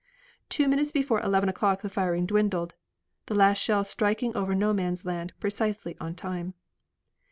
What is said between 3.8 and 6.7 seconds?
shrieking over No Man's Land precisely on time.